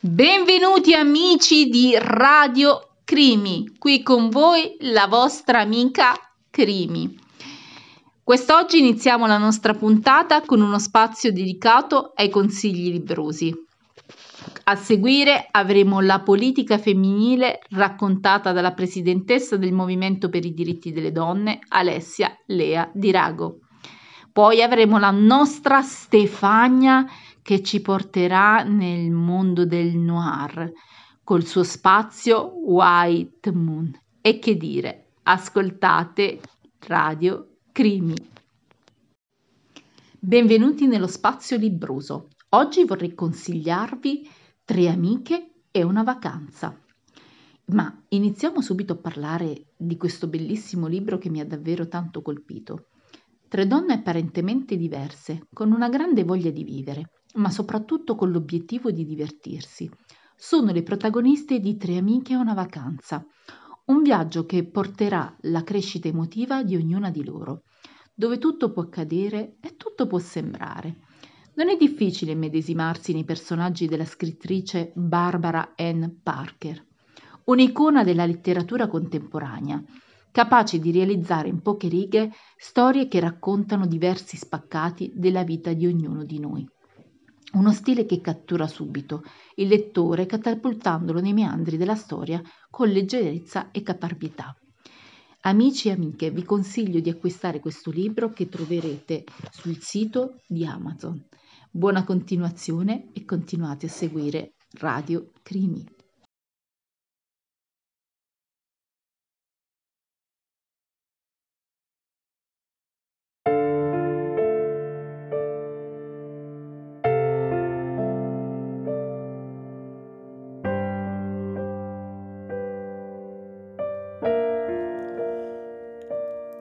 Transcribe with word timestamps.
Benvenuti 0.00 0.94
amici 0.94 1.68
di 1.68 1.92
Radio 1.98 2.90
Crimi, 3.02 3.74
qui 3.80 4.04
con 4.04 4.28
voi 4.28 4.76
la 4.82 5.08
vostra 5.08 5.58
amica 5.58 6.14
Crimi. 6.50 7.18
Quest'oggi 8.22 8.78
iniziamo 8.78 9.26
la 9.26 9.38
nostra 9.38 9.74
puntata 9.74 10.42
con 10.42 10.60
uno 10.60 10.78
spazio 10.78 11.32
dedicato 11.32 12.12
ai 12.14 12.28
consigli 12.28 12.92
librosi. 12.92 13.52
A 14.66 14.76
seguire 14.76 15.48
avremo 15.50 16.00
la 16.00 16.20
politica 16.20 16.78
femminile 16.78 17.58
raccontata 17.70 18.52
dalla 18.52 18.74
presidentessa 18.74 19.56
del 19.56 19.72
Movimento 19.72 20.28
per 20.28 20.44
i 20.44 20.54
diritti 20.54 20.92
delle 20.92 21.10
donne, 21.10 21.58
Alessia 21.70 22.38
Lea 22.46 22.88
Di 22.94 23.10
Rago. 23.10 23.62
Poi 24.32 24.62
avremo 24.62 25.00
la 25.00 25.10
nostra 25.10 25.82
Stefania 25.82 27.04
che 27.48 27.62
ci 27.62 27.80
porterà 27.80 28.62
nel 28.62 29.10
mondo 29.10 29.64
del 29.64 29.96
noir 29.96 30.70
col 31.24 31.46
suo 31.46 31.62
spazio 31.62 32.52
White 32.62 33.50
Moon. 33.52 33.90
E 34.20 34.38
che 34.38 34.54
dire, 34.58 35.12
ascoltate 35.22 36.40
Radio 36.80 37.60
Crimi. 37.72 38.16
Benvenuti 40.18 40.86
nello 40.86 41.06
spazio 41.06 41.56
libroso. 41.56 42.28
Oggi 42.50 42.84
vorrei 42.84 43.14
consigliarvi 43.14 44.28
Tre 44.62 44.88
amiche 44.90 45.52
e 45.70 45.82
una 45.82 46.02
vacanza. 46.02 46.78
Ma 47.68 47.98
iniziamo 48.08 48.60
subito 48.60 48.92
a 48.92 48.98
parlare 48.98 49.68
di 49.74 49.96
questo 49.96 50.26
bellissimo 50.26 50.86
libro 50.86 51.16
che 51.16 51.30
mi 51.30 51.40
ha 51.40 51.46
davvero 51.46 51.88
tanto 51.88 52.20
colpito. 52.20 52.88
Tre 53.48 53.66
donne 53.66 53.94
apparentemente 53.94 54.76
diverse, 54.76 55.46
con 55.54 55.72
una 55.72 55.88
grande 55.88 56.22
voglia 56.24 56.50
di 56.50 56.62
vivere, 56.62 57.12
ma 57.38 57.50
soprattutto 57.50 58.14
con 58.14 58.30
l'obiettivo 58.30 58.90
di 58.90 59.04
divertirsi. 59.04 59.90
Sono 60.36 60.70
le 60.72 60.82
protagoniste 60.82 61.58
di 61.60 61.76
Tre 61.76 61.96
amiche 61.96 62.34
e 62.34 62.36
una 62.36 62.54
vacanza, 62.54 63.24
un 63.86 64.02
viaggio 64.02 64.44
che 64.44 64.64
porterà 64.64 65.34
la 65.42 65.64
crescita 65.64 66.08
emotiva 66.08 66.62
di 66.62 66.76
ognuna 66.76 67.10
di 67.10 67.24
loro, 67.24 67.62
dove 68.14 68.38
tutto 68.38 68.72
può 68.72 68.82
accadere 68.82 69.56
e 69.60 69.76
tutto 69.76 70.06
può 70.06 70.18
sembrare. 70.18 70.98
Non 71.54 71.68
è 71.68 71.76
difficile 71.76 72.32
immedesimarsi 72.32 73.12
nei 73.12 73.24
personaggi 73.24 73.86
della 73.86 74.04
scrittrice 74.04 74.92
Barbara 74.94 75.74
Ann 75.76 76.04
Parker, 76.22 76.84
un'icona 77.44 78.04
della 78.04 78.26
letteratura 78.26 78.86
contemporanea, 78.86 79.82
capace 80.30 80.78
di 80.78 80.92
realizzare 80.92 81.48
in 81.48 81.62
poche 81.62 81.88
righe 81.88 82.30
storie 82.56 83.08
che 83.08 83.20
raccontano 83.20 83.86
diversi 83.86 84.36
spaccati 84.36 85.12
della 85.14 85.42
vita 85.42 85.72
di 85.72 85.86
ognuno 85.86 86.24
di 86.24 86.38
noi. 86.38 86.68
Uno 87.52 87.72
stile 87.72 88.04
che 88.04 88.20
cattura 88.20 88.66
subito 88.66 89.22
il 89.56 89.68
lettore 89.68 90.26
catapultandolo 90.26 91.20
nei 91.20 91.32
meandri 91.32 91.76
della 91.78 91.94
storia 91.94 92.42
con 92.68 92.88
leggerezza 92.88 93.70
e 93.70 93.82
caparbietà. 93.82 94.54
Amici 95.42 95.88
e 95.88 95.92
amiche, 95.92 96.30
vi 96.30 96.44
consiglio 96.44 97.00
di 97.00 97.08
acquistare 97.08 97.60
questo 97.60 97.90
libro 97.90 98.30
che 98.30 98.48
troverete 98.48 99.24
sul 99.50 99.80
sito 99.80 100.40
di 100.46 100.66
Amazon. 100.66 101.26
Buona 101.70 102.04
continuazione 102.04 103.10
e 103.12 103.24
continuate 103.24 103.86
a 103.86 103.90
seguire 103.90 104.54
Radio 104.72 105.30
Crimi. 105.42 105.97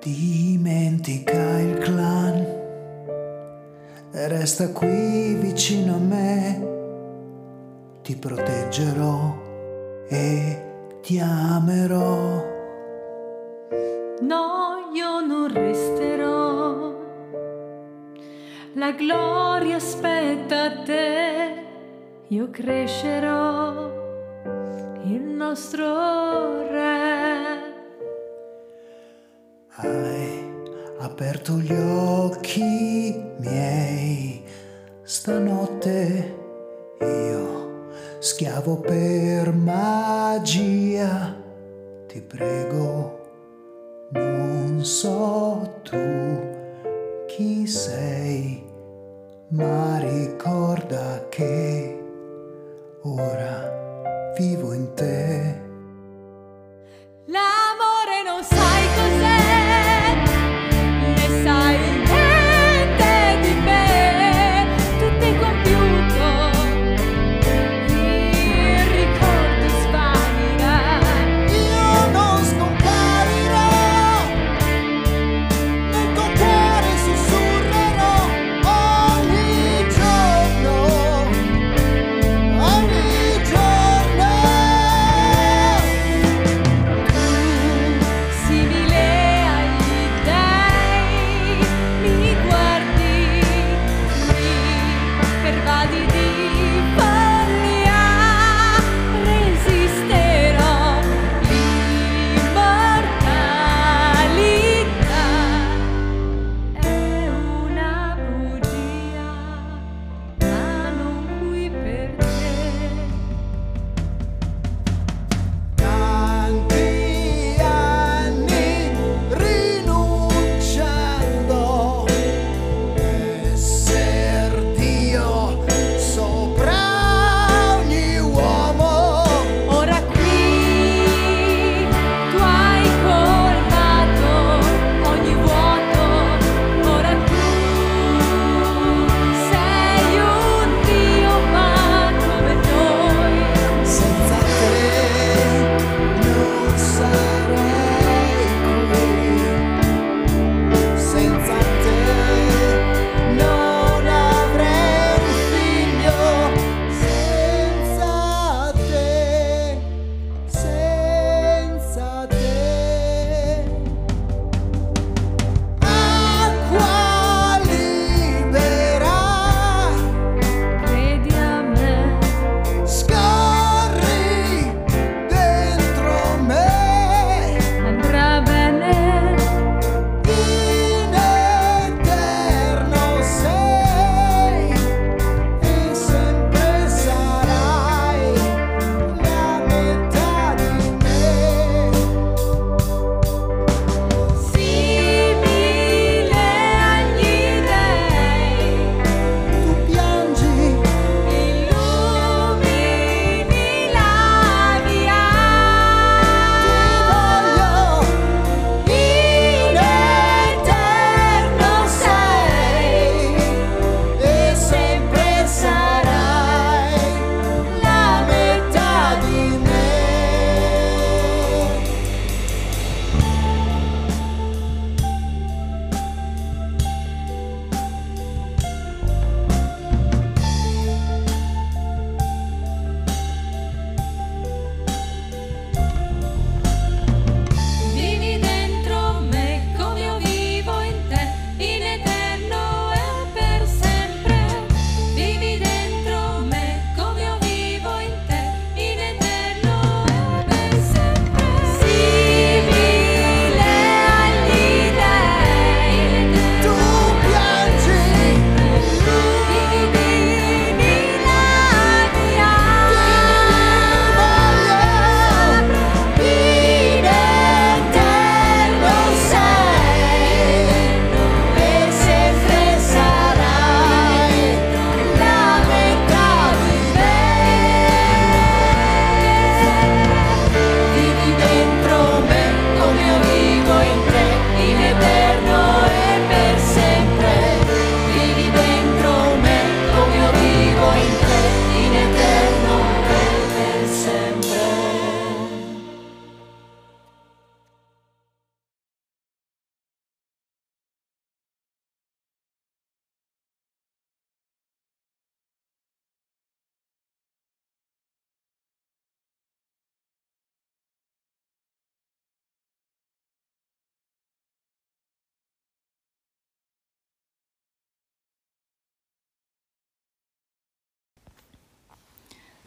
Dimentica 0.10 1.60
il 1.60 1.80
clan. 1.80 2.46
Resta 4.12 4.72
qui 4.72 5.34
vicino 5.34 5.96
a 5.96 5.98
me, 5.98 6.68
ti 8.04 8.16
proteggerò 8.16 9.36
e 10.08 10.64
ti 11.02 11.20
amerò. 11.20 12.42
No, 14.22 14.90
io 14.94 15.20
non 15.26 15.54
resterò, 15.54 16.96
la 18.76 18.92
gloria 18.92 19.76
aspetta 19.76 20.84
te, 20.84 21.66
io 22.28 22.50
crescerò, 22.50 23.92
il 25.04 25.22
nostro 25.22 26.62
re. 26.70 27.57
Hai 29.80 30.74
aperto 31.02 31.60
gli 31.60 31.72
occhi 31.72 33.16
miei, 33.38 34.44
stanotte 35.04 36.36
io, 37.00 37.92
schiavo 38.18 38.78
per 38.78 39.54
magia, 39.54 41.32
ti 42.08 42.22
prego, 42.22 43.20
non 44.14 44.84
so 44.84 45.82
tu 45.84 46.42
chi 47.28 47.68
sei, 47.68 48.66
ma 49.50 50.00
ricorda 50.00 51.28
che 51.30 52.04
ora 53.04 54.34
vivo 54.36 54.74
in 54.74 54.92
te. 54.96 55.62
L'amore 57.26 58.24
non 58.26 58.44
sai 58.44 58.77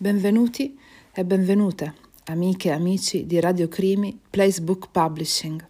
Benvenuti 0.03 0.79
e 1.13 1.27
benvenute, 1.27 1.93
amiche 2.25 2.69
e 2.69 2.73
amici 2.73 3.27
di 3.27 3.39
Radio 3.39 3.69
Crimi 3.69 4.19
Place 4.31 4.63
Book 4.63 4.89
Publishing. 4.91 5.63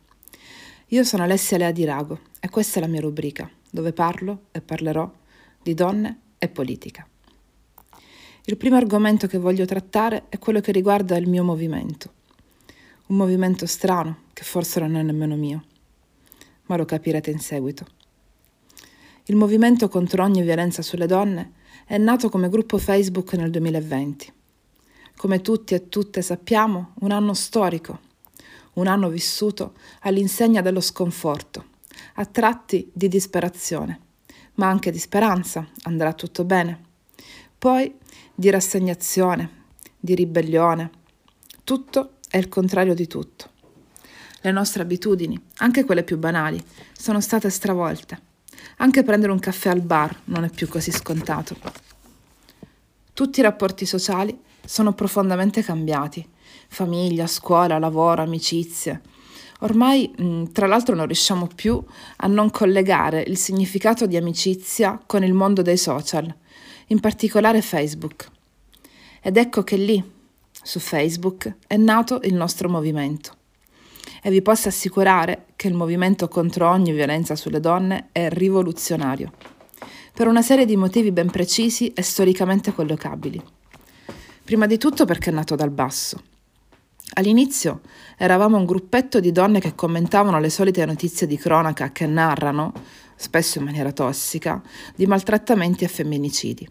Io 0.87 1.03
sono 1.03 1.25
Alessia 1.25 1.56
Lea 1.56 1.73
di 1.73 1.85
Rago 1.85 2.21
e 2.38 2.49
questa 2.49 2.79
è 2.79 2.81
la 2.81 2.87
mia 2.87 3.00
rubrica, 3.00 3.50
dove 3.69 3.93
parlo 3.93 4.43
e 4.53 4.61
parlerò 4.61 5.11
di 5.61 5.75
donne 5.75 6.21
e 6.38 6.47
politica. 6.47 7.05
Il 8.44 8.56
primo 8.56 8.77
argomento 8.77 9.27
che 9.27 9.37
voglio 9.37 9.65
trattare 9.65 10.27
è 10.29 10.38
quello 10.38 10.61
che 10.61 10.71
riguarda 10.71 11.17
il 11.17 11.29
mio 11.29 11.43
movimento. 11.43 12.12
Un 13.06 13.17
movimento 13.17 13.67
strano, 13.67 14.26
che 14.33 14.44
forse 14.44 14.79
non 14.79 14.94
è 14.94 15.03
nemmeno 15.03 15.35
mio, 15.35 15.65
ma 16.67 16.76
lo 16.76 16.85
capirete 16.85 17.33
in 17.33 17.41
seguito. 17.41 17.85
Il 19.25 19.35
movimento 19.35 19.88
contro 19.88 20.23
ogni 20.23 20.43
violenza 20.43 20.83
sulle 20.83 21.06
donne 21.06 21.59
è 21.90 21.98
nato 21.98 22.28
come 22.28 22.48
gruppo 22.48 22.78
Facebook 22.78 23.32
nel 23.32 23.50
2020. 23.50 24.32
Come 25.16 25.40
tutti 25.40 25.75
e 25.75 25.88
tutte 25.88 26.22
sappiamo, 26.22 26.92
un 27.00 27.10
anno 27.10 27.34
storico, 27.34 27.98
un 28.75 28.87
anno 28.87 29.08
vissuto 29.08 29.72
all'insegna 30.02 30.60
dello 30.60 30.81
sconforto, 30.81 31.64
a 32.14 32.26
tratti 32.26 32.88
di 32.92 33.08
disperazione, 33.08 34.00
ma 34.54 34.69
anche 34.69 34.92
di 34.92 35.00
speranza, 35.00 35.69
andrà 35.82 36.12
tutto 36.12 36.44
bene. 36.44 36.81
Poi 37.58 37.92
di 38.37 38.50
rassegnazione, 38.50 39.64
di 39.98 40.14
ribellione. 40.14 40.90
Tutto 41.64 42.19
è 42.28 42.37
il 42.37 42.46
contrario 42.46 42.94
di 42.94 43.08
tutto. 43.08 43.50
Le 44.42 44.52
nostre 44.52 44.82
abitudini, 44.82 45.37
anche 45.56 45.84
quelle 45.84 46.04
più 46.04 46.19
banali, 46.19 46.62
sono 46.92 47.20
state 47.20 47.50
stravolte. 47.50 48.28
Anche 48.79 49.02
prendere 49.02 49.32
un 49.32 49.38
caffè 49.38 49.69
al 49.70 49.81
bar 49.81 50.23
non 50.25 50.44
è 50.44 50.50
più 50.50 50.69
così 50.69 50.91
scontato. 50.91 51.56
Tutti 53.12 53.41
i 53.41 53.43
rapporti 53.43 53.85
sociali 53.85 54.38
sono 54.64 54.93
profondamente 54.93 55.62
cambiati. 55.62 56.26
Famiglia, 56.69 57.26
scuola, 57.26 57.78
lavoro, 57.78 58.23
amicizie. 58.23 59.02
Ormai, 59.61 60.11
mh, 60.16 60.52
tra 60.52 60.66
l'altro, 60.66 60.95
non 60.95 61.07
riusciamo 61.07 61.49
più 61.54 61.83
a 62.16 62.26
non 62.26 62.50
collegare 62.50 63.23
il 63.26 63.37
significato 63.37 64.07
di 64.07 64.16
amicizia 64.16 65.00
con 65.04 65.23
il 65.23 65.35
mondo 65.35 65.61
dei 65.61 65.76
social, 65.76 66.35
in 66.87 67.00
particolare 67.00 67.61
Facebook. 67.61 68.30
Ed 69.21 69.37
ecco 69.37 69.62
che 69.62 69.76
lì, 69.76 70.02
su 70.50 70.78
Facebook, 70.78 71.57
è 71.66 71.76
nato 71.76 72.21
il 72.23 72.35
nostro 72.35 72.69
movimento 72.71 73.38
e 74.23 74.31
vi 74.31 74.43
posso 74.43 74.69
assicurare 74.69 75.47
che 75.57 75.69
il 75.69 75.75
movimento 75.75 76.29
contro 76.29 76.69
ogni 76.69 76.93
violenza 76.93 77.37
sulle 77.37 77.61
donne 77.61 78.09
è 78.12 78.29
rivoluzionario, 78.29 79.33
per 80.12 80.27
una 80.27 80.43
serie 80.43 80.67
di 80.67 80.77
motivi 80.77 81.12
ben 81.12 81.31
precisi 81.31 81.93
e 81.93 82.03
storicamente 82.03 82.73
collocabili. 82.73 83.43
Prima 84.45 84.67
di 84.67 84.79
tutto 84.79 85.05
perché 85.05 85.31
è 85.31 85.33
nato 85.33 85.55
dal 85.55 85.71
basso. 85.71 86.21
All'inizio 87.15 87.81
eravamo 88.17 88.57
un 88.57 88.65
gruppetto 88.65 89.19
di 89.19 89.33
donne 89.33 89.61
che 89.61 89.75
commentavano 89.75 90.39
le 90.39 90.50
solite 90.50 90.85
notizie 90.85 91.27
di 91.27 91.37
cronaca 91.37 91.91
che 91.91 92.07
narrano, 92.07 92.73
spesso 93.17 93.59
in 93.59 93.65
maniera 93.65 93.93
tossica, 93.93 94.62
di 94.95 95.07
maltrattamenti 95.07 95.85
e 95.85 95.89
femminicidi. 95.89 96.69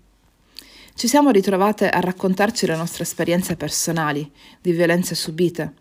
Ci 0.93 1.07
siamo 1.07 1.31
ritrovate 1.31 1.89
a 1.89 1.99
raccontarci 1.99 2.65
le 2.65 2.75
nostre 2.75 3.03
esperienze 3.03 3.55
personali 3.55 4.29
di 4.59 4.71
violenze 4.71 5.15
subite, 5.15 5.73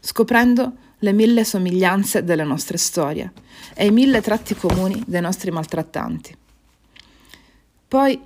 scoprendo 0.00 0.72
le 1.00 1.12
mille 1.12 1.44
somiglianze 1.44 2.24
delle 2.24 2.44
nostre 2.44 2.78
storie 2.78 3.32
e 3.74 3.86
i 3.86 3.90
mille 3.90 4.20
tratti 4.20 4.54
comuni 4.54 5.02
dei 5.06 5.20
nostri 5.20 5.50
maltrattanti. 5.50 6.36
Poi 7.88 8.20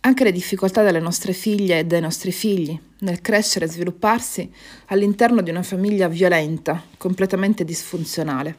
anche 0.00 0.24
le 0.24 0.32
difficoltà 0.32 0.82
delle 0.82 1.00
nostre 1.00 1.32
figlie 1.32 1.80
e 1.80 1.84
dei 1.84 2.00
nostri 2.00 2.32
figli 2.32 2.78
nel 3.00 3.20
crescere 3.20 3.64
e 3.64 3.68
svilupparsi 3.68 4.50
all'interno 4.86 5.42
di 5.42 5.50
una 5.50 5.62
famiglia 5.62 6.08
violenta, 6.08 6.82
completamente 6.96 7.64
disfunzionale. 7.64 8.56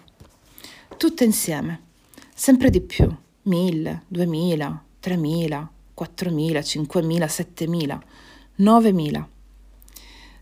Tutte 0.98 1.24
insieme, 1.24 1.82
sempre 2.34 2.70
di 2.70 2.82
più, 2.82 3.10
mille, 3.44 4.04
duemila, 4.08 4.84
tremila, 5.00 5.70
quattromila, 5.94 6.62
cinquemila, 6.62 7.28
settemila, 7.28 8.02
novemila. 8.56 9.28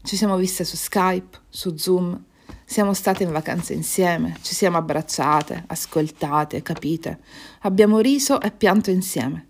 Ci 0.04 0.16
siamo 0.16 0.38
viste 0.38 0.64
su 0.64 0.76
Skype, 0.76 1.40
su 1.50 1.78
Zoom, 1.78 2.24
siamo 2.66 2.94
state 2.94 3.24
in 3.24 3.32
vacanza 3.32 3.74
insieme, 3.74 4.38
ci 4.42 4.56
siamo 4.56 4.78
abbracciate, 4.78 5.66
ascoltate, 5.68 6.62
capite, 6.64 7.20
abbiamo 7.62 8.00
riso 8.00 8.42
e 8.42 8.52
pianto 8.52 8.90
insieme, 8.90 9.50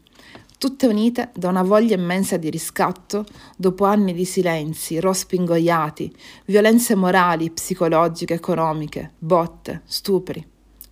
tutte 0.58 0.86
unite 0.86 1.32
da 1.34 1.48
una 1.48 1.64
voglia 1.64 1.96
immensa 1.96 2.38
di 2.38 2.50
riscatto 2.50 3.26
dopo 3.56 3.86
anni 3.86 4.14
di 4.14 4.26
silenzi, 4.26 5.00
rospi 5.00 5.38
ingoiati, 5.38 6.14
violenze 6.46 6.94
morali, 6.96 7.50
psicologiche, 7.52 8.34
economiche, 8.34 9.14
botte, 9.18 9.82
stupri, 9.86 10.46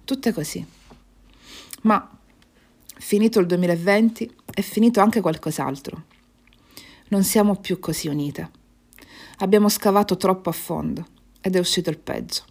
tutte 0.06 0.32
così. 0.32 0.66
Ma 1.82 2.10
finito 2.96 3.40
il 3.40 3.46
2020 3.48 4.36
è 4.54 4.62
finito 4.62 5.02
anche 5.02 5.20
qualcos'altro. 5.20 6.04
Non 7.10 7.24
siamo 7.24 7.58
più 7.58 7.80
così 7.80 8.08
unite. 8.08 8.50
Abbiamo 9.40 9.68
scavato 9.68 10.16
troppo 10.16 10.50
a 10.50 10.54
fondo 10.54 11.06
ed 11.44 11.58
è 11.58 11.60
uscito 11.60 11.90
il 11.90 12.00
peggio. 12.00 12.44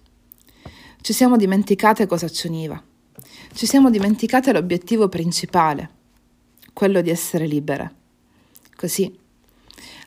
Ci 1.00 1.14
siamo 1.14 1.38
dimenticate 1.38 2.06
cosa 2.06 2.28
ci 2.28 2.46
univa. 2.46 2.80
Ci 3.54 3.66
siamo 3.66 3.88
dimenticate 3.88 4.52
l'obiettivo 4.52 5.08
principale, 5.08 5.90
quello 6.75 7.00
di 7.00 7.08
essere 7.08 7.46
libere. 7.46 7.94
Così, 8.76 9.18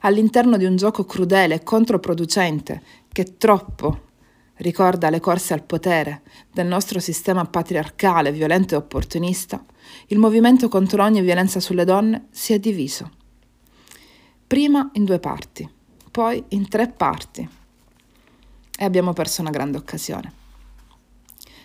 all'interno 0.01 0.57
di 0.57 0.65
un 0.65 0.75
gioco 0.75 1.03
crudele 1.03 1.55
e 1.55 1.63
controproducente 1.63 2.81
che 3.11 3.37
troppo 3.37 4.03
ricorda 4.57 5.09
le 5.09 5.19
corse 5.19 5.53
al 5.53 5.63
potere 5.63 6.21
del 6.53 6.67
nostro 6.67 6.99
sistema 6.99 7.43
patriarcale, 7.45 8.31
violento 8.31 8.75
e 8.75 8.77
opportunista, 8.77 9.65
il 10.07 10.19
movimento 10.19 10.69
contro 10.69 11.03
ogni 11.03 11.21
violenza 11.21 11.59
sulle 11.59 11.85
donne 11.85 12.27
si 12.29 12.53
è 12.53 12.59
diviso. 12.59 13.11
Prima 14.45 14.89
in 14.93 15.05
due 15.05 15.19
parti 15.19 15.67
poi 16.15 16.41
in 16.49 16.69
tre 16.69 16.87
parti 16.87 17.45
e 18.77 18.85
abbiamo 18.85 19.13
perso 19.13 19.41
una 19.41 19.49
grande 19.49 19.77
occasione. 19.77 20.33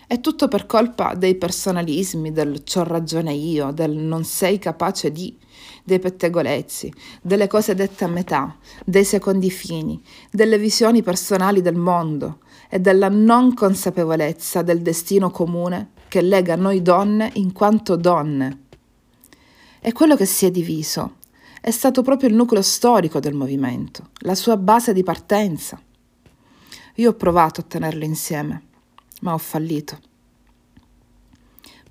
È 0.07 0.21
tutto 0.21 0.49
per 0.49 0.67
colpa 0.67 1.14
dei 1.14 1.37
personalismi, 1.37 2.33
del 2.33 2.64
c'ho 2.64 2.83
ragione 2.83 3.33
io, 3.33 3.71
del 3.71 3.93
non 3.93 4.25
sei 4.25 4.59
capace 4.59 5.12
di, 5.12 5.38
dei 5.85 6.00
pettegolezzi, 6.00 6.93
delle 7.23 7.47
cose 7.47 7.76
dette 7.76 8.05
a 8.05 8.09
metà, 8.09 8.57
dei 8.85 9.05
secondi 9.05 9.50
fini, 9.50 10.02
delle 10.31 10.59
visioni 10.59 11.02
personali 11.02 11.62
del 11.62 11.76
mondo 11.76 12.38
e 12.69 12.81
della 12.81 13.09
non 13.09 13.55
consapevolezza 13.55 14.62
del 14.62 14.83
destino 14.83 15.31
comune 15.31 15.90
che 16.09 16.23
lega 16.23 16.57
noi 16.57 16.83
donne 16.83 17.31
in 17.35 17.52
quanto 17.52 17.95
donne. 17.95 18.62
È 19.79 19.93
quello 19.93 20.17
che 20.17 20.26
si 20.26 20.45
è 20.45 20.50
diviso 20.50 21.19
è 21.62 21.71
stato 21.71 22.00
proprio 22.00 22.31
il 22.31 22.35
nucleo 22.35 22.62
storico 22.62 23.21
del 23.21 23.35
movimento, 23.35 24.09
la 24.21 24.35
sua 24.35 24.57
base 24.57 24.95
di 24.95 25.02
partenza. 25.02 25.79
Io 26.97 27.11
ho 27.11 27.14
provato 27.14 27.61
a 27.61 27.64
tenerlo 27.64 28.04
insieme, 28.04 28.62
ma 29.20 29.32
ho 29.32 29.38
fallito. 29.38 29.99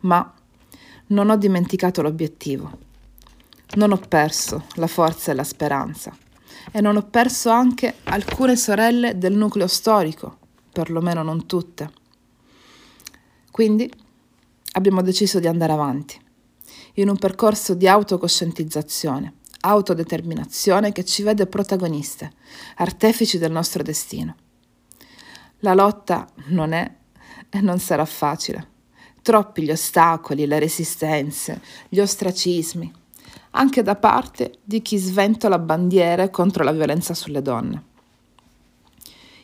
Ma 0.02 0.34
non 1.08 1.30
ho 1.30 1.38
dimenticato 1.38 2.02
l'obiettivo. 2.02 2.88
Non 3.76 3.92
ho 3.92 3.98
perso 3.98 4.66
la 4.76 4.88
forza 4.88 5.32
e 5.32 5.36
la 5.36 5.44
speranza 5.44 6.16
e 6.72 6.82
non 6.82 6.96
ho 6.96 7.04
perso 7.04 7.50
anche 7.50 7.96
alcune 8.06 8.56
sorelle 8.56 9.18
del 9.18 9.34
nucleo 9.34 9.68
storico, 9.68 10.38
perlomeno 10.72 11.24
non 11.24 11.46
tutte. 11.46 11.92
Quindi 13.52 13.92
abbiamo 14.74 15.02
deciso 15.02 15.40
di 15.40 15.48
andare 15.48 15.72
avanti 15.72 16.20
in 16.96 17.10
un 17.10 17.18
percorso 17.18 17.74
di 17.74 17.88
autocoscientizzazione 17.88 19.34
autodeterminazione 19.62 20.92
che 20.92 21.04
ci 21.04 21.24
vede 21.24 21.46
protagoniste, 21.46 22.32
artefici 22.78 23.38
del 23.38 23.52
nostro 23.52 23.84
destino. 23.84 24.36
La 25.62 25.74
lotta 25.74 26.26
non 26.48 26.72
è 26.72 26.90
e 27.50 27.60
non 27.60 27.80
sarà 27.80 28.06
facile. 28.06 28.68
Troppi 29.22 29.64
gli 29.64 29.72
ostacoli, 29.72 30.46
le 30.46 30.58
resistenze, 30.58 31.62
gli 31.90 32.00
ostracismi, 32.00 32.90
anche 33.52 33.82
da 33.82 33.98
parte 33.98 34.60
di 34.64 34.82
chi 34.82 34.98
sventola 34.98 35.60
bandiere 35.60 36.30
contro 36.30 36.64
la 36.64 36.72
violenza 36.72 37.14
sulle 37.14 37.42
donne. 37.42 37.84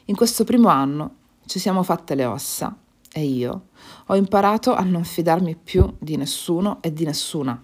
In 0.05 0.15
questo 0.15 0.45
primo 0.45 0.69
anno 0.69 1.15
ci 1.48 1.60
siamo 1.60 1.84
fatte 1.84 2.15
le 2.15 2.24
ossa 2.24 2.74
e 3.12 3.24
io 3.25 3.67
ho 4.05 4.15
imparato 4.15 4.74
a 4.74 4.84
non 4.84 5.03
fidarmi 5.03 5.57
più 5.57 5.95
di 6.00 6.15
nessuno 6.15 6.77
e 6.81 6.93
di 6.93 7.03
nessuna. 7.03 7.62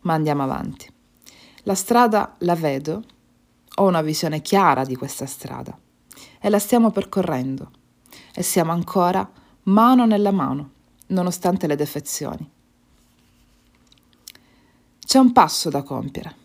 Ma 0.00 0.12
andiamo 0.14 0.42
avanti. 0.42 0.90
La 1.62 1.76
strada 1.76 2.34
la 2.38 2.56
vedo, 2.56 3.04
ho 3.76 3.86
una 3.86 4.02
visione 4.02 4.42
chiara 4.42 4.84
di 4.84 4.96
questa 4.96 5.26
strada 5.26 5.78
e 6.40 6.48
la 6.48 6.58
stiamo 6.58 6.90
percorrendo 6.90 7.70
e 8.34 8.42
siamo 8.42 8.72
ancora 8.72 9.28
mano 9.64 10.06
nella 10.06 10.30
mano, 10.30 10.70
nonostante 11.08 11.66
le 11.66 11.76
defezioni. 11.76 12.50
C'è 14.98 15.18
un 15.18 15.32
passo 15.32 15.68
da 15.68 15.82
compiere 15.82 16.36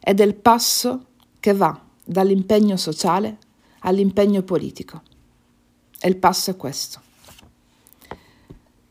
ed 0.00 0.20
è 0.20 0.24
il 0.24 0.34
passo 0.34 1.06
che 1.40 1.54
va 1.54 1.80
dall'impegno 2.04 2.76
sociale 2.76 3.38
all'impegno 3.80 4.42
politico. 4.42 5.02
E 5.98 6.08
il 6.08 6.16
passo 6.16 6.50
è 6.50 6.56
questo. 6.56 7.00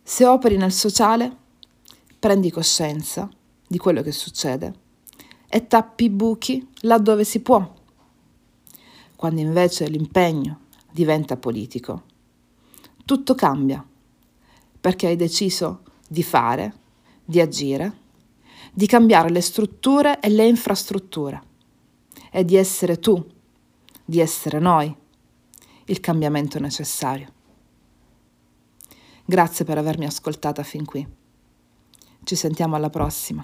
Se 0.01 0.25
operi 0.25 0.57
nel 0.57 0.71
sociale, 0.71 1.35
prendi 2.19 2.51
coscienza 2.51 3.29
di 3.67 3.77
quello 3.77 4.01
che 4.01 4.11
succede 4.11 4.73
e 5.47 5.67
tappi 5.67 6.05
i 6.05 6.09
buchi 6.09 6.67
laddove 6.81 7.23
si 7.23 7.41
può. 7.41 7.74
Quando 9.25 9.41
invece 9.41 9.87
l'impegno 9.87 10.59
diventa 10.91 11.35
politico, 11.35 12.03
tutto 13.05 13.33
cambia, 13.33 13.83
perché 14.79 15.07
hai 15.07 15.15
deciso 15.15 15.81
di 16.07 16.21
fare, 16.21 16.75
di 17.25 17.41
agire, 17.41 17.97
di 18.71 18.85
cambiare 18.85 19.31
le 19.31 19.41
strutture 19.41 20.19
e 20.19 20.29
le 20.29 20.45
infrastrutture 20.45 21.41
e 22.29 22.45
di 22.45 22.55
essere 22.55 22.99
tu, 22.99 23.25
di 24.05 24.19
essere 24.19 24.59
noi, 24.59 24.95
il 25.85 25.99
cambiamento 25.99 26.59
necessario. 26.59 27.33
Grazie 29.25 29.65
per 29.65 29.79
avermi 29.79 30.05
ascoltata 30.05 30.61
fin 30.61 30.85
qui. 30.85 31.03
Ci 32.23 32.35
sentiamo 32.35 32.75
alla 32.75 32.91
prossima. 32.91 33.43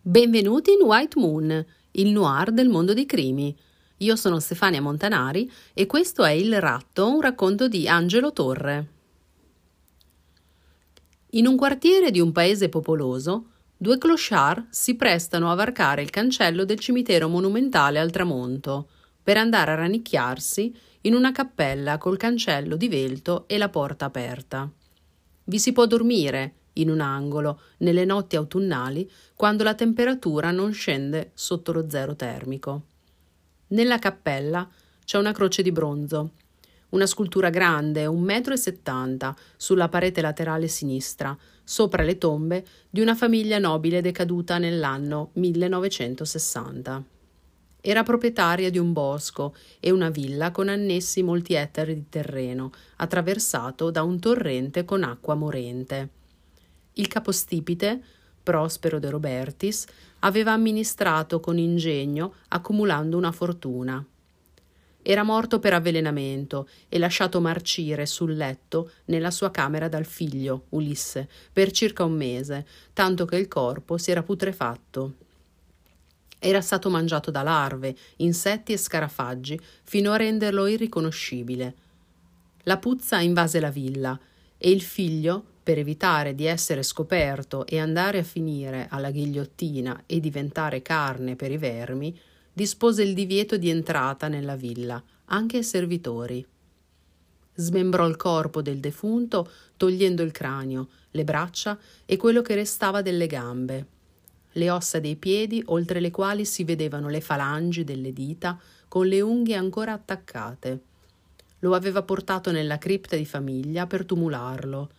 Benvenuti 0.00 0.72
in 0.72 0.86
White 0.86 1.20
Moon, 1.20 1.66
il 1.96 2.10
noir 2.10 2.52
del 2.52 2.68
mondo 2.68 2.94
dei 2.94 3.06
crimi. 3.06 3.56
Io 3.98 4.16
sono 4.16 4.40
Stefania 4.40 4.82
Montanari 4.82 5.50
e 5.72 5.86
questo 5.86 6.24
è 6.24 6.30
Il 6.30 6.60
Ratto, 6.60 7.08
un 7.08 7.20
racconto 7.20 7.68
di 7.68 7.88
Angelo 7.88 8.32
Torre. 8.32 8.94
In 11.30 11.46
un 11.46 11.56
quartiere 11.56 12.10
di 12.10 12.20
un 12.20 12.32
paese 12.32 12.68
popoloso, 12.68 13.50
due 13.76 13.98
clochard 13.98 14.66
si 14.70 14.94
prestano 14.94 15.50
a 15.50 15.54
varcare 15.54 16.02
il 16.02 16.10
cancello 16.10 16.64
del 16.64 16.78
cimitero 16.78 17.28
monumentale 17.28 17.98
al 17.98 18.10
tramonto 18.10 18.88
per 19.22 19.36
andare 19.36 19.72
a 19.72 19.74
rannicchiarsi 19.74 20.74
in 21.02 21.14
una 21.14 21.32
cappella 21.32 21.98
col 21.98 22.16
cancello 22.16 22.76
divelto 22.76 23.44
e 23.46 23.58
la 23.58 23.68
porta 23.68 24.04
aperta. 24.06 24.70
Vi 25.44 25.58
si 25.58 25.72
può 25.72 25.86
dormire 25.86 26.54
in 26.76 26.90
un 26.90 27.00
angolo 27.00 27.60
nelle 27.78 28.04
notti 28.04 28.36
autunnali 28.36 29.10
quando 29.34 29.62
la 29.62 29.74
temperatura 29.74 30.50
non 30.50 30.72
scende 30.72 31.30
sotto 31.34 31.72
lo 31.72 31.88
zero 31.88 32.16
termico. 32.16 32.82
Nella 33.68 33.98
cappella 33.98 34.68
c'è 35.04 35.18
una 35.18 35.32
croce 35.32 35.62
di 35.62 35.72
bronzo, 35.72 36.32
una 36.90 37.06
scultura 37.06 37.50
grande, 37.50 38.06
un 38.06 38.22
metro 38.22 38.54
e 38.54 38.56
settanta, 38.56 39.36
sulla 39.56 39.88
parete 39.88 40.20
laterale 40.20 40.68
sinistra, 40.68 41.36
sopra 41.64 42.02
le 42.02 42.16
tombe 42.16 42.64
di 42.88 43.00
una 43.00 43.14
famiglia 43.14 43.58
nobile 43.58 44.00
decaduta 44.00 44.58
nell'anno 44.58 45.30
1960. 45.34 47.04
Era 47.80 48.02
proprietaria 48.02 48.70
di 48.70 48.78
un 48.78 48.92
bosco 48.92 49.54
e 49.78 49.90
una 49.90 50.10
villa 50.10 50.50
con 50.50 50.68
annessi 50.68 51.22
molti 51.22 51.54
ettari 51.54 51.94
di 51.94 52.08
terreno, 52.08 52.72
attraversato 52.96 53.90
da 53.90 54.02
un 54.02 54.18
torrente 54.18 54.84
con 54.84 55.04
acqua 55.04 55.34
morente. 55.34 56.10
Il 56.98 57.08
capostipite, 57.08 58.02
Prospero 58.42 58.98
de 58.98 59.10
Robertis, 59.10 59.84
aveva 60.20 60.52
amministrato 60.52 61.40
con 61.40 61.58
ingegno, 61.58 62.34
accumulando 62.48 63.18
una 63.18 63.32
fortuna. 63.32 64.02
Era 65.02 65.22
morto 65.22 65.58
per 65.58 65.74
avvelenamento 65.74 66.66
e 66.88 66.98
lasciato 66.98 67.40
marcire 67.40 68.06
sul 68.06 68.34
letto 68.34 68.92
nella 69.06 69.30
sua 69.30 69.50
camera 69.50 69.88
dal 69.88 70.06
figlio, 70.06 70.64
Ulisse, 70.70 71.28
per 71.52 71.70
circa 71.70 72.02
un 72.04 72.14
mese, 72.14 72.66
tanto 72.94 73.26
che 73.26 73.36
il 73.36 73.46
corpo 73.46 73.98
si 73.98 74.10
era 74.10 74.22
putrefatto. 74.22 75.14
Era 76.38 76.62
stato 76.62 76.88
mangiato 76.88 77.30
da 77.30 77.42
larve, 77.42 77.94
insetti 78.16 78.72
e 78.72 78.78
scarafaggi, 78.78 79.60
fino 79.84 80.12
a 80.12 80.16
renderlo 80.16 80.66
irriconoscibile. 80.66 81.74
La 82.62 82.78
puzza 82.78 83.20
invase 83.20 83.60
la 83.60 83.70
villa 83.70 84.18
e 84.56 84.70
il 84.70 84.80
figlio, 84.80 85.44
per 85.66 85.78
evitare 85.78 86.36
di 86.36 86.44
essere 86.44 86.84
scoperto 86.84 87.66
e 87.66 87.80
andare 87.80 88.18
a 88.18 88.22
finire 88.22 88.86
alla 88.88 89.10
ghigliottina 89.10 90.04
e 90.06 90.20
diventare 90.20 90.80
carne 90.80 91.34
per 91.34 91.50
i 91.50 91.58
vermi, 91.58 92.16
dispose 92.52 93.02
il 93.02 93.14
divieto 93.14 93.56
di 93.56 93.68
entrata 93.68 94.28
nella 94.28 94.54
villa, 94.54 95.02
anche 95.24 95.56
ai 95.56 95.64
servitori. 95.64 96.46
Smembrò 97.52 98.06
il 98.06 98.14
corpo 98.14 98.62
del 98.62 98.78
defunto, 98.78 99.50
togliendo 99.76 100.22
il 100.22 100.30
cranio, 100.30 100.86
le 101.10 101.24
braccia 101.24 101.76
e 102.04 102.16
quello 102.16 102.42
che 102.42 102.54
restava 102.54 103.02
delle 103.02 103.26
gambe, 103.26 103.86
le 104.52 104.70
ossa 104.70 105.00
dei 105.00 105.16
piedi, 105.16 105.60
oltre 105.66 105.98
le 105.98 106.12
quali 106.12 106.44
si 106.44 106.62
vedevano 106.62 107.08
le 107.08 107.20
falangi 107.20 107.82
delle 107.82 108.12
dita 108.12 108.56
con 108.86 109.08
le 109.08 109.20
unghie 109.20 109.56
ancora 109.56 109.94
attaccate. 109.94 110.80
Lo 111.58 111.74
aveva 111.74 112.02
portato 112.02 112.52
nella 112.52 112.78
cripta 112.78 113.16
di 113.16 113.26
famiglia 113.26 113.88
per 113.88 114.04
tumularlo, 114.04 114.90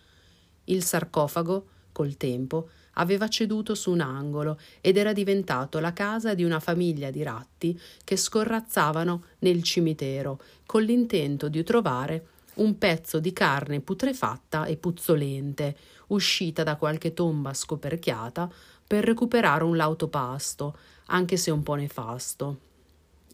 il 0.67 0.83
sarcofago, 0.83 1.65
col 1.91 2.15
tempo, 2.15 2.69
aveva 2.93 3.27
ceduto 3.27 3.75
su 3.75 3.91
un 3.91 4.01
angolo 4.01 4.59
ed 4.81 4.97
era 4.97 5.13
diventato 5.13 5.79
la 5.79 5.93
casa 5.93 6.33
di 6.33 6.43
una 6.43 6.59
famiglia 6.59 7.11
di 7.11 7.23
ratti 7.23 7.79
che 8.03 8.15
scorrazzavano 8.15 9.23
nel 9.39 9.63
cimitero 9.63 10.39
con 10.65 10.83
l'intento 10.83 11.49
di 11.49 11.63
trovare 11.63 12.27
un 12.55 12.77
pezzo 12.77 13.19
di 13.19 13.33
carne 13.33 13.81
putrefatta 13.81 14.65
e 14.65 14.77
puzzolente, 14.77 15.75
uscita 16.07 16.63
da 16.63 16.75
qualche 16.75 17.13
tomba 17.13 17.53
scoperchiata, 17.53 18.51
per 18.87 19.03
recuperare 19.03 19.63
un 19.63 19.75
lauto 19.75 20.07
pasto, 20.07 20.77
anche 21.07 21.37
se 21.37 21.51
un 21.51 21.61
po' 21.61 21.75
nefasto. 21.75 22.59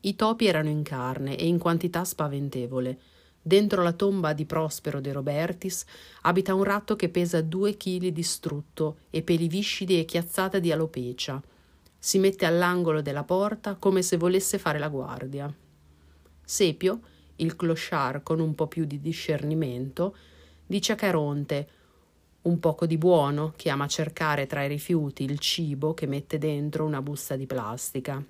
I 0.01 0.15
topi 0.15 0.47
erano 0.47 0.69
in 0.69 0.83
carne 0.83 1.37
e 1.37 1.45
in 1.45 1.59
quantità 1.59 2.03
spaventevole. 2.03 2.99
Dentro 3.45 3.83
la 3.83 3.91
tomba 3.91 4.31
di 4.31 4.45
Prospero 4.45 5.01
de 5.01 5.11
Robertis 5.11 5.83
abita 6.21 6.53
un 6.53 6.63
ratto 6.63 6.95
che 6.95 7.09
pesa 7.09 7.41
due 7.41 7.75
chili 7.75 8.13
di 8.13 8.23
strutto 8.23 8.99
e 9.09 9.21
peli 9.21 9.49
viscidi 9.49 9.99
e 9.99 10.05
chiazzata 10.05 10.59
di 10.59 10.71
alopecia. 10.71 11.43
Si 11.99 12.19
mette 12.19 12.45
all'angolo 12.45 13.01
della 13.01 13.25
porta 13.25 13.75
come 13.75 14.01
se 14.01 14.15
volesse 14.15 14.57
fare 14.57 14.79
la 14.79 14.87
guardia. 14.87 15.53
Sepio, 16.45 17.01
il 17.35 17.57
clochard 17.57 18.23
con 18.23 18.39
un 18.39 18.55
po' 18.55 18.67
più 18.67 18.85
di 18.85 19.01
discernimento, 19.01 20.15
dice 20.65 20.93
a 20.93 20.95
Caronte 20.95 21.67
un 22.43 22.59
poco 22.59 22.85
di 22.85 22.97
buono 22.97 23.53
che 23.57 23.69
ama 23.69 23.87
cercare 23.87 24.47
tra 24.47 24.63
i 24.63 24.69
rifiuti 24.69 25.25
il 25.25 25.39
cibo 25.39 25.93
che 25.93 26.07
mette 26.07 26.37
dentro 26.37 26.85
una 26.85 27.01
busta 27.01 27.35
di 27.35 27.45
plastica. 27.45 28.23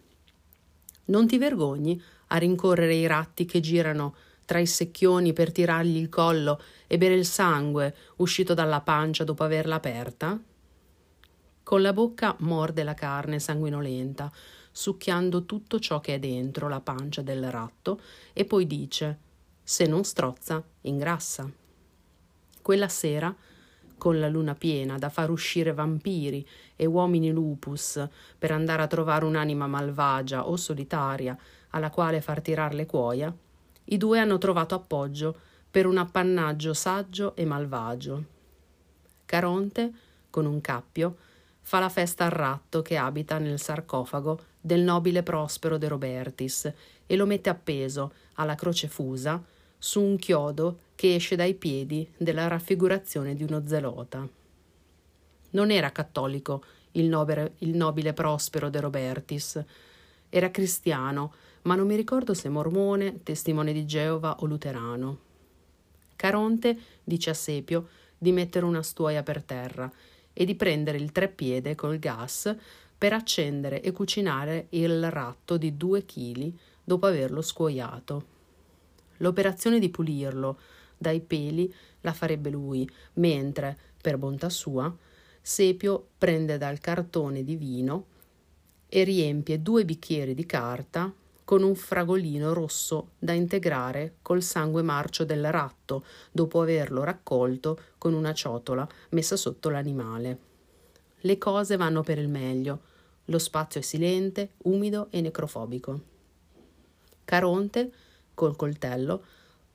Non 1.05 1.27
ti 1.27 1.37
vergogni 1.37 2.01
a 2.27 2.37
rincorrere 2.37 2.95
i 2.95 3.05
ratti 3.05 3.45
che 3.45 3.59
girano 3.59 4.15
tra 4.53 4.61
i 4.61 4.67
secchioni 4.67 5.33
per 5.33 5.51
tirargli 5.51 5.97
il 5.97 6.09
collo 6.09 6.61
e 6.85 6.99
bere 6.99 7.15
il 7.15 7.25
sangue 7.25 7.95
uscito 8.17 8.53
dalla 8.53 8.81
pancia 8.81 9.23
dopo 9.23 9.43
averla 9.43 9.73
aperta? 9.73 10.39
Con 11.63 11.81
la 11.81 11.91
bocca 11.91 12.35
morde 12.41 12.83
la 12.83 12.93
carne 12.93 13.39
sanguinolenta, 13.39 14.31
succhiando 14.71 15.45
tutto 15.45 15.79
ciò 15.79 15.99
che 16.01 16.13
è 16.13 16.19
dentro 16.19 16.69
la 16.69 16.81
pancia 16.81 17.23
del 17.23 17.49
ratto 17.49 17.99
e 18.31 18.45
poi 18.45 18.67
dice: 18.67 19.17
Se 19.63 19.87
non 19.87 20.03
strozza, 20.03 20.63
ingrassa. 20.81 21.51
Quella 22.61 22.89
sera, 22.89 23.35
con 23.97 24.19
la 24.19 24.29
luna 24.29 24.53
piena 24.53 24.99
da 24.99 25.09
far 25.09 25.31
uscire 25.31 25.73
vampiri 25.73 26.47
e 26.75 26.85
uomini 26.85 27.31
lupus 27.31 28.07
per 28.37 28.51
andare 28.51 28.83
a 28.83 28.87
trovare 28.87 29.25
un'anima 29.25 29.65
malvagia 29.65 30.47
o 30.47 30.55
solitaria 30.57 31.35
alla 31.69 31.89
quale 31.89 32.21
far 32.21 32.39
tirar 32.39 32.75
le 32.75 32.85
cuoia, 32.85 33.35
i 33.85 33.97
due 33.97 34.19
hanno 34.19 34.37
trovato 34.37 34.75
appoggio 34.75 35.37
per 35.69 35.85
un 35.85 35.97
appannaggio 35.97 36.73
saggio 36.73 37.35
e 37.35 37.45
malvagio. 37.45 38.23
Caronte, 39.25 39.91
con 40.29 40.45
un 40.45 40.61
cappio, 40.61 41.17
fa 41.61 41.79
la 41.79 41.89
festa 41.89 42.25
al 42.25 42.31
ratto 42.31 42.81
che 42.81 42.97
abita 42.97 43.39
nel 43.39 43.59
sarcofago 43.59 44.51
del 44.59 44.81
nobile 44.81 45.23
Prospero 45.23 45.77
de 45.77 45.87
Robertis 45.87 46.71
e 47.05 47.15
lo 47.15 47.25
mette 47.25 47.49
appeso 47.49 48.13
alla 48.33 48.55
croce 48.55 48.87
fusa 48.87 49.41
su 49.77 50.01
un 50.01 50.17
chiodo 50.17 50.79
che 50.95 51.15
esce 51.15 51.35
dai 51.35 51.55
piedi 51.55 52.09
della 52.17 52.47
raffigurazione 52.47 53.35
di 53.35 53.43
uno 53.43 53.63
zelota. 53.65 54.27
Non 55.51 55.71
era 55.71 55.91
cattolico 55.91 56.63
il 56.91 57.05
nobile, 57.05 57.53
il 57.59 57.75
nobile 57.75 58.13
Prospero 58.13 58.69
de 58.69 58.79
Robertis, 58.79 59.63
era 60.29 60.51
cristiano 60.51 61.33
ma 61.63 61.75
non 61.75 61.87
mi 61.87 61.95
ricordo 61.95 62.33
se 62.33 62.49
mormone, 62.49 63.23
testimone 63.23 63.73
di 63.73 63.85
Geova 63.85 64.37
o 64.39 64.45
luterano. 64.45 65.19
Caronte 66.15 66.77
dice 67.03 67.29
a 67.31 67.33
Sepio 67.33 67.89
di 68.17 68.31
mettere 68.31 68.65
una 68.65 68.81
stuoia 68.81 69.23
per 69.23 69.43
terra 69.43 69.91
e 70.31 70.45
di 70.45 70.55
prendere 70.55 70.97
il 70.97 71.11
treppiede 71.11 71.75
col 71.75 71.99
gas 71.99 72.55
per 72.97 73.13
accendere 73.13 73.81
e 73.81 73.91
cucinare 73.91 74.67
il 74.69 75.11
ratto 75.11 75.57
di 75.57 75.75
due 75.75 76.05
chili 76.05 76.57
dopo 76.83 77.05
averlo 77.05 77.41
scuoiato. 77.41 78.31
L'operazione 79.17 79.79
di 79.79 79.89
pulirlo 79.89 80.59
dai 80.97 81.19
peli 81.21 81.73
la 82.01 82.13
farebbe 82.13 82.49
lui, 82.49 82.89
mentre, 83.13 83.77
per 84.01 84.17
bontà 84.17 84.49
sua, 84.49 84.93
Sepio 85.41 86.07
prende 86.17 86.57
dal 86.57 86.79
cartone 86.79 87.43
di 87.43 87.57
vino 87.57 88.05
e 88.87 89.03
riempie 89.03 89.61
due 89.61 89.83
bicchieri 89.83 90.33
di 90.33 90.45
carta 90.45 91.13
con 91.43 91.63
un 91.63 91.75
fragolino 91.75 92.53
rosso 92.53 93.11
da 93.19 93.33
integrare 93.33 94.15
col 94.21 94.41
sangue 94.41 94.81
marcio 94.81 95.25
del 95.25 95.51
ratto 95.51 96.05
dopo 96.31 96.61
averlo 96.61 97.03
raccolto 97.03 97.79
con 97.97 98.13
una 98.13 98.33
ciotola 98.33 98.87
messa 99.09 99.35
sotto 99.35 99.69
l'animale. 99.69 100.37
Le 101.21 101.37
cose 101.37 101.77
vanno 101.77 102.01
per 102.01 102.17
il 102.17 102.29
meglio. 102.29 102.81
Lo 103.25 103.39
spazio 103.39 103.79
è 103.79 103.83
silente, 103.83 104.53
umido 104.63 105.07
e 105.09 105.21
necrofobico. 105.21 106.01
Caronte, 107.23 107.91
col 108.33 108.55
coltello, 108.55 109.23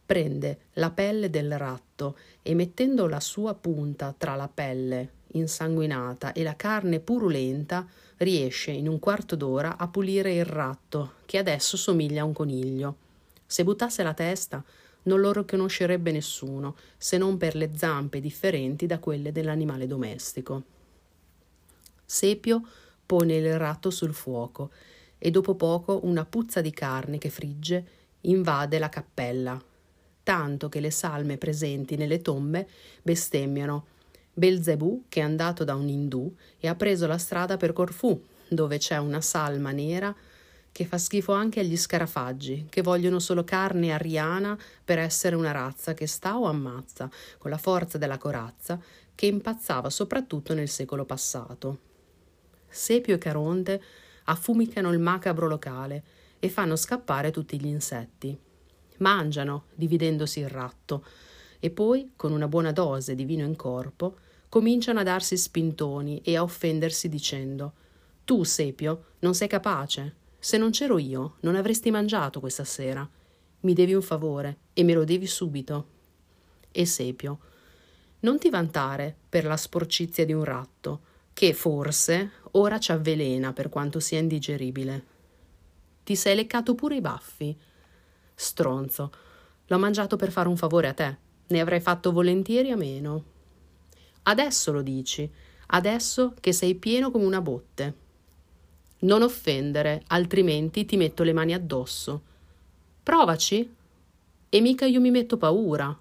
prende 0.04 0.66
la 0.74 0.90
pelle 0.90 1.30
del 1.30 1.56
ratto 1.58 2.16
e 2.42 2.54
mettendo 2.54 3.06
la 3.06 3.20
sua 3.20 3.54
punta 3.54 4.14
tra 4.16 4.34
la 4.34 4.48
pelle 4.48 5.16
insanguinata 5.32 6.32
e 6.32 6.42
la 6.42 6.56
carne 6.56 7.00
purulenta, 7.00 7.86
riesce 8.18 8.70
in 8.70 8.88
un 8.88 8.98
quarto 8.98 9.36
d'ora 9.36 9.76
a 9.76 9.88
pulire 9.88 10.34
il 10.34 10.44
ratto, 10.44 11.14
che 11.26 11.38
adesso 11.38 11.76
somiglia 11.76 12.22
a 12.22 12.24
un 12.24 12.32
coniglio. 12.32 12.96
Se 13.46 13.64
buttasse 13.64 14.02
la 14.02 14.14
testa, 14.14 14.62
non 15.02 15.20
lo 15.20 15.32
riconoscerebbe 15.32 16.12
nessuno, 16.12 16.76
se 16.96 17.16
non 17.18 17.36
per 17.36 17.54
le 17.54 17.70
zampe 17.74 18.20
differenti 18.20 18.86
da 18.86 18.98
quelle 18.98 19.32
dell'animale 19.32 19.86
domestico. 19.86 20.62
Sepio 22.04 22.62
pone 23.06 23.36
il 23.36 23.58
ratto 23.58 23.90
sul 23.90 24.12
fuoco 24.12 24.70
e 25.18 25.30
dopo 25.30 25.54
poco 25.54 26.00
una 26.04 26.24
puzza 26.24 26.60
di 26.60 26.70
carne 26.70 27.18
che 27.18 27.30
frigge 27.30 27.86
invade 28.22 28.78
la 28.78 28.88
cappella, 28.88 29.62
tanto 30.22 30.68
che 30.68 30.80
le 30.80 30.90
salme 30.90 31.38
presenti 31.38 31.96
nelle 31.96 32.20
tombe 32.20 32.68
bestemmiano. 33.02 33.86
Belzebù, 34.38 35.06
che 35.08 35.18
è 35.18 35.24
andato 35.24 35.64
da 35.64 35.74
un 35.74 35.88
indù 35.88 36.32
e 36.60 36.68
ha 36.68 36.76
preso 36.76 37.08
la 37.08 37.18
strada 37.18 37.56
per 37.56 37.72
Corfù, 37.72 38.22
dove 38.48 38.78
c'è 38.78 38.96
una 38.96 39.20
salma 39.20 39.72
nera 39.72 40.14
che 40.70 40.84
fa 40.84 40.96
schifo 40.96 41.32
anche 41.32 41.58
agli 41.58 41.76
scarafaggi, 41.76 42.66
che 42.68 42.80
vogliono 42.82 43.18
solo 43.18 43.42
carne 43.42 43.90
ariana 43.90 44.56
per 44.84 45.00
essere 45.00 45.34
una 45.34 45.50
razza 45.50 45.92
che 45.92 46.06
sta 46.06 46.38
o 46.38 46.44
ammazza, 46.44 47.10
con 47.36 47.50
la 47.50 47.58
forza 47.58 47.98
della 47.98 48.16
corazza, 48.16 48.80
che 49.12 49.26
impazzava 49.26 49.90
soprattutto 49.90 50.54
nel 50.54 50.68
secolo 50.68 51.04
passato. 51.04 51.78
Sepio 52.68 53.16
e 53.16 53.18
Caronte 53.18 53.82
affumicano 54.24 54.92
il 54.92 55.00
macabro 55.00 55.48
locale 55.48 56.04
e 56.38 56.48
fanno 56.48 56.76
scappare 56.76 57.32
tutti 57.32 57.60
gli 57.60 57.66
insetti 57.66 58.38
mangiano, 58.98 59.64
dividendosi 59.74 60.40
il 60.40 60.48
ratto, 60.48 61.04
e 61.60 61.70
poi, 61.70 62.12
con 62.16 62.32
una 62.32 62.48
buona 62.48 62.72
dose 62.72 63.14
di 63.14 63.24
vino 63.24 63.44
in 63.44 63.56
corpo, 63.56 64.18
cominciano 64.48 65.00
a 65.00 65.02
darsi 65.02 65.36
spintoni 65.36 66.20
e 66.22 66.36
a 66.36 66.42
offendersi 66.42 67.08
dicendo 67.08 67.72
Tu, 68.24 68.44
Sepio, 68.44 69.04
non 69.20 69.34
sei 69.34 69.48
capace. 69.48 70.14
Se 70.38 70.56
non 70.56 70.70
c'ero 70.70 70.98
io, 70.98 71.36
non 71.40 71.56
avresti 71.56 71.90
mangiato 71.90 72.40
questa 72.40 72.64
sera. 72.64 73.08
Mi 73.60 73.72
devi 73.72 73.94
un 73.94 74.02
favore 74.02 74.58
e 74.72 74.84
me 74.84 74.94
lo 74.94 75.04
devi 75.04 75.26
subito. 75.26 75.86
E 76.70 76.86
Sepio, 76.86 77.38
non 78.20 78.38
ti 78.38 78.50
vantare 78.50 79.16
per 79.28 79.44
la 79.44 79.56
sporcizia 79.56 80.24
di 80.24 80.32
un 80.32 80.44
ratto, 80.44 81.00
che 81.32 81.52
forse 81.52 82.32
ora 82.52 82.78
ci 82.78 82.92
avvelena 82.92 83.52
per 83.52 83.68
quanto 83.68 84.00
sia 84.00 84.18
indigeribile. 84.18 85.04
Ti 86.04 86.16
sei 86.16 86.34
leccato 86.34 86.74
pure 86.74 86.96
i 86.96 87.00
baffi 87.00 87.56
Stronzo. 88.40 89.12
L'ho 89.66 89.78
mangiato 89.78 90.14
per 90.14 90.30
fare 90.30 90.48
un 90.48 90.56
favore 90.56 90.86
a 90.86 90.94
te. 90.94 91.16
Ne 91.48 91.60
avrei 91.60 91.80
fatto 91.80 92.12
volentieri 92.12 92.70
a 92.70 92.76
meno. 92.76 93.24
Adesso 94.28 94.72
lo 94.72 94.82
dici, 94.82 95.28
adesso 95.68 96.34
che 96.38 96.52
sei 96.52 96.74
pieno 96.74 97.10
come 97.10 97.24
una 97.24 97.40
botte. 97.40 97.94
Non 99.00 99.22
offendere, 99.22 100.02
altrimenti 100.08 100.84
ti 100.84 100.98
metto 100.98 101.22
le 101.22 101.32
mani 101.32 101.54
addosso. 101.54 102.22
Provaci. 103.02 103.74
E 104.50 104.60
mica 104.60 104.84
io 104.84 105.00
mi 105.00 105.10
metto 105.10 105.38
paura. 105.38 105.96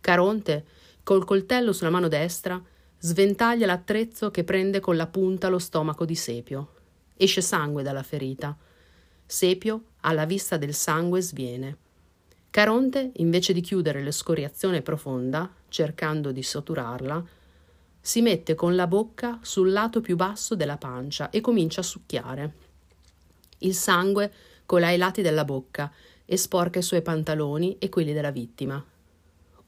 Caronte, 0.00 0.64
col 1.02 1.24
coltello 1.24 1.72
sulla 1.72 1.90
mano 1.90 2.06
destra, 2.06 2.62
sventaglia 2.98 3.66
l'attrezzo 3.66 4.30
che 4.30 4.44
prende 4.44 4.78
con 4.78 4.96
la 4.96 5.08
punta 5.08 5.48
lo 5.48 5.58
stomaco 5.58 6.04
di 6.04 6.14
Sepio. 6.14 6.74
Esce 7.16 7.40
sangue 7.40 7.82
dalla 7.82 8.04
ferita. 8.04 8.56
Sepio, 9.24 9.82
alla 10.02 10.26
vista 10.26 10.56
del 10.58 10.74
sangue, 10.74 11.20
sviene. 11.22 11.76
Caronte, 12.50 13.10
invece 13.16 13.52
di 13.52 13.62
chiudere 13.62 14.00
l'escoriazione 14.00 14.80
profonda, 14.80 15.52
cercando 15.76 16.32
di 16.32 16.42
soturarla, 16.42 17.22
si 18.00 18.22
mette 18.22 18.54
con 18.54 18.74
la 18.74 18.86
bocca 18.86 19.40
sul 19.42 19.72
lato 19.72 20.00
più 20.00 20.16
basso 20.16 20.54
della 20.54 20.78
pancia 20.78 21.28
e 21.28 21.42
comincia 21.42 21.80
a 21.80 21.84
succhiare. 21.84 22.54
Il 23.58 23.74
sangue 23.74 24.32
cola 24.64 24.86
ai 24.86 24.96
lati 24.96 25.20
della 25.20 25.44
bocca 25.44 25.92
e 26.24 26.38
sporca 26.38 26.78
i 26.78 26.82
suoi 26.82 27.02
pantaloni 27.02 27.76
e 27.78 27.90
quelli 27.90 28.14
della 28.14 28.30
vittima. 28.30 28.82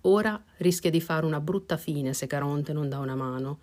Ora 0.03 0.42
rischia 0.57 0.88
di 0.88 1.03
fare 1.03 1.27
una 1.27 1.40
brutta 1.40 1.77
fine 1.77 2.14
se 2.14 2.27
Caronte 2.27 2.73
non 2.73 2.88
dà 2.88 3.01
una 3.01 3.14
mano. 3.14 3.59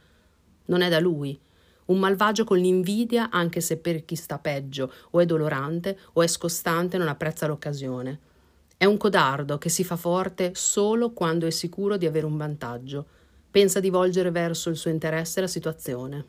Non 0.65 0.81
è 0.81 0.89
da 0.89 0.99
lui, 0.99 1.39
un 1.85 1.97
malvagio 1.97 2.43
con 2.43 2.59
l'invidia, 2.59 3.31
anche 3.31 3.59
se 3.59 3.77
per 3.77 4.05
chi 4.05 4.15
sta 4.15 4.37
peggio 4.37 4.93
o 5.09 5.19
è 5.19 5.25
dolorante 5.25 5.97
o 6.13 6.21
è 6.21 6.27
scostante 6.27 6.99
non 6.99 7.07
apprezza 7.07 7.47
l'occasione. 7.47 8.19
È 8.77 8.83
un 8.83 8.97
codardo 8.97 9.57
che 9.57 9.69
si 9.69 9.85
fa 9.85 9.95
forte 9.95 10.51
solo 10.53 11.11
quando 11.11 11.47
è 11.47 11.49
sicuro 11.49 11.95
di 11.95 12.05
avere 12.05 12.25
un 12.25 12.35
vantaggio. 12.35 13.05
Pensa 13.49 13.79
di 13.79 13.89
volgere 13.89 14.31
verso 14.31 14.69
il 14.69 14.75
suo 14.75 14.91
interesse 14.91 15.39
la 15.39 15.47
situazione. 15.47 16.25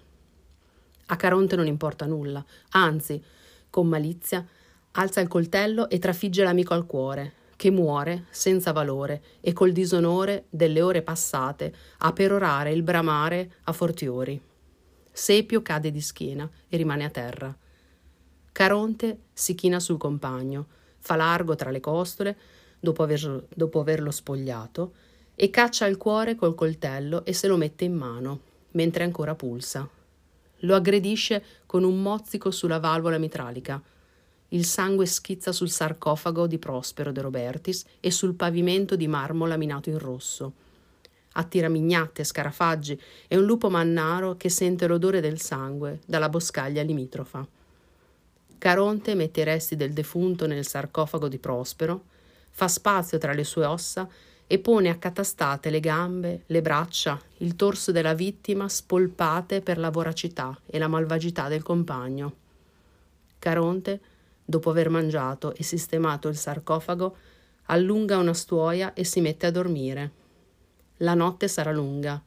A 1.06 1.16
Caronte 1.16 1.56
non 1.56 1.66
importa 1.66 2.06
nulla, 2.06 2.44
anzi, 2.70 3.20
con 3.68 3.88
malizia, 3.88 4.46
alza 4.92 5.20
il 5.20 5.28
coltello 5.28 5.88
e 5.88 5.98
trafigge 5.98 6.44
l'amico 6.44 6.72
al 6.72 6.86
cuore, 6.86 7.32
che 7.56 7.70
muore 7.70 8.26
senza 8.30 8.70
valore 8.70 9.22
e 9.40 9.52
col 9.52 9.72
disonore 9.72 10.44
delle 10.48 10.82
ore 10.82 11.02
passate 11.02 11.74
a 11.98 12.12
perorare 12.12 12.70
il 12.72 12.82
bramare 12.82 13.54
a 13.64 13.72
fortiori. 13.72 14.40
Sepio 15.10 15.62
cade 15.62 15.90
di 15.90 16.00
schiena 16.00 16.48
e 16.68 16.76
rimane 16.76 17.04
a 17.04 17.10
terra. 17.10 17.56
Caronte 18.52 19.18
si 19.32 19.54
china 19.54 19.80
sul 19.80 19.98
compagno, 19.98 20.66
fa 21.06 21.14
largo 21.14 21.54
tra 21.54 21.70
le 21.70 21.78
costole, 21.78 22.36
dopo, 22.80 23.04
aver, 23.04 23.46
dopo 23.54 23.78
averlo 23.78 24.10
spogliato, 24.10 24.94
e 25.36 25.50
caccia 25.50 25.86
il 25.86 25.96
cuore 25.96 26.34
col 26.34 26.56
coltello 26.56 27.24
e 27.24 27.32
se 27.32 27.46
lo 27.46 27.56
mette 27.56 27.84
in 27.84 27.94
mano, 27.94 28.40
mentre 28.72 29.04
ancora 29.04 29.36
pulsa. 29.36 29.88
Lo 30.60 30.74
aggredisce 30.74 31.44
con 31.64 31.84
un 31.84 32.02
mozzico 32.02 32.50
sulla 32.50 32.80
valvola 32.80 33.18
mitralica. 33.18 33.80
Il 34.48 34.64
sangue 34.64 35.06
schizza 35.06 35.52
sul 35.52 35.70
sarcofago 35.70 36.48
di 36.48 36.58
Prospero 36.58 37.12
de 37.12 37.20
Robertis 37.20 37.84
e 38.00 38.10
sul 38.10 38.34
pavimento 38.34 38.96
di 38.96 39.06
marmo 39.06 39.46
laminato 39.46 39.90
in 39.90 39.98
rosso 39.98 40.52
attira 41.36 41.68
mignatte, 41.68 42.24
scarafaggi 42.24 43.00
e 43.28 43.36
un 43.36 43.44
lupo 43.44 43.70
mannaro 43.70 44.36
che 44.36 44.48
sente 44.48 44.86
l'odore 44.86 45.20
del 45.20 45.40
sangue 45.40 46.00
dalla 46.06 46.28
boscaglia 46.28 46.82
limitrofa. 46.82 47.46
Caronte 48.58 49.14
mette 49.14 49.40
i 49.40 49.44
resti 49.44 49.76
del 49.76 49.92
defunto 49.92 50.46
nel 50.46 50.66
sarcofago 50.66 51.28
di 51.28 51.38
Prospero, 51.38 52.04
fa 52.50 52.68
spazio 52.68 53.18
tra 53.18 53.32
le 53.32 53.44
sue 53.44 53.64
ossa 53.64 54.08
e 54.46 54.58
pone 54.58 54.88
accatastate 54.88 55.70
le 55.70 55.80
gambe, 55.80 56.42
le 56.46 56.62
braccia, 56.62 57.20
il 57.38 57.56
torso 57.56 57.92
della 57.92 58.14
vittima 58.14 58.68
spolpate 58.68 59.60
per 59.60 59.78
la 59.78 59.90
voracità 59.90 60.58
e 60.64 60.78
la 60.78 60.88
malvagità 60.88 61.48
del 61.48 61.62
compagno. 61.62 62.34
Caronte, 63.38 64.00
dopo 64.44 64.70
aver 64.70 64.88
mangiato 64.88 65.54
e 65.54 65.62
sistemato 65.62 66.28
il 66.28 66.36
sarcofago, 66.36 67.16
allunga 67.66 68.18
una 68.18 68.34
stuoia 68.34 68.94
e 68.94 69.04
si 69.04 69.20
mette 69.20 69.46
a 69.46 69.50
dormire. 69.50 70.12
La 70.98 71.14
notte 71.14 71.48
sarà 71.48 71.72
lunga 71.72 72.22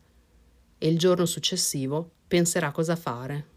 e 0.77 0.87
il 0.87 0.99
giorno 0.99 1.25
successivo 1.25 2.11
penserà 2.27 2.71
cosa 2.71 2.95
fare. 2.95 3.48